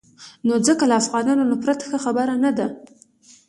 نو 0.47 0.53
ځکه 0.67 0.83
له 0.89 0.95
افغانانو 1.01 1.49
نفرت 1.51 1.79
ښه 1.87 1.97
خبره 2.05 2.35
نه 2.43 2.51
ده. 2.57 2.67